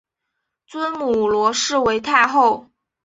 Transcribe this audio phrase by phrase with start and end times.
[0.65, 2.65] 尊母罗氏为太后。